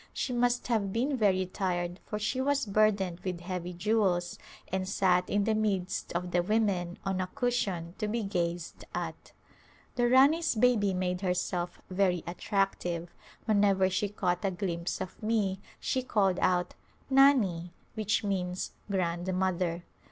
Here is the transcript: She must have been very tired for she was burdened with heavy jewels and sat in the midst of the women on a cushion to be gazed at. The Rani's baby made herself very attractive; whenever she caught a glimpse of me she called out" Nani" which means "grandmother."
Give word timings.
She 0.13 0.33
must 0.33 0.65
have 0.67 0.91
been 0.91 1.15
very 1.15 1.45
tired 1.45 1.99
for 2.07 2.17
she 2.17 2.41
was 2.41 2.65
burdened 2.65 3.19
with 3.19 3.39
heavy 3.41 3.71
jewels 3.71 4.39
and 4.69 4.89
sat 4.89 5.29
in 5.29 5.43
the 5.43 5.53
midst 5.53 6.11
of 6.13 6.31
the 6.31 6.41
women 6.41 6.97
on 7.05 7.21
a 7.21 7.27
cushion 7.27 7.93
to 7.99 8.07
be 8.07 8.23
gazed 8.23 8.83
at. 8.95 9.31
The 9.97 10.09
Rani's 10.09 10.55
baby 10.55 10.95
made 10.95 11.21
herself 11.21 11.79
very 11.91 12.23
attractive; 12.25 13.13
whenever 13.45 13.91
she 13.91 14.09
caught 14.09 14.43
a 14.43 14.49
glimpse 14.49 15.01
of 15.01 15.21
me 15.21 15.59
she 15.79 16.01
called 16.01 16.39
out" 16.41 16.73
Nani" 17.11 17.71
which 17.93 18.23
means 18.23 18.71
"grandmother." 18.89 19.83